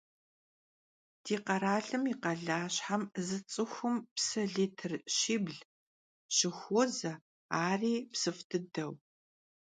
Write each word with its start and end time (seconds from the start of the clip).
Di 1.25 1.35
kheralım 1.45 2.03
yi 2.09 2.15
khalaşhem 2.23 3.03
zı 3.27 3.39
ts'ıxum 3.51 3.95
psı 4.15 4.41
litr 4.55 4.91
şibl 5.17 5.55
şıxuoze, 6.35 7.13
ari 7.65 7.93
psıf' 8.11 8.43
dıdeu. 8.49 8.91